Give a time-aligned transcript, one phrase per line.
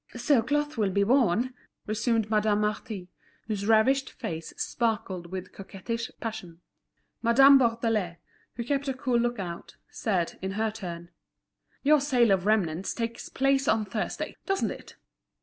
[0.15, 1.53] "So cloth will be worn?"
[1.85, 3.11] resumed Madame Marty,
[3.45, 6.59] whose ravished face sparkled with coquettish passion.
[7.21, 8.17] Madame Bourdelais,
[8.55, 11.11] who kept a cool look out, said, in her turn:
[11.83, 14.95] "Your sale of remnants takes place on Thursday, doesn't it?